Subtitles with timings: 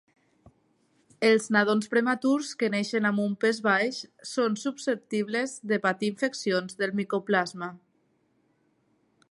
[1.27, 6.97] Els nadons prematurs que neixen amb un pes baix són susceptibles de patir infeccions del
[7.03, 7.71] micoplasma.